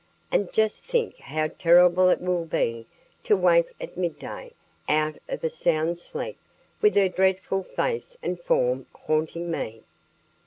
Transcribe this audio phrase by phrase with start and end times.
[0.31, 2.87] And just think how terrible it will be
[3.21, 4.51] to wake at midday,
[4.89, 6.39] out of a sound sleep,
[6.81, 9.83] with her dreadful face and form haunting me!"